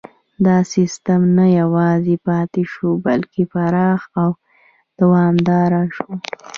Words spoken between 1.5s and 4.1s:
یوازې پاتې شو بلکې پراخ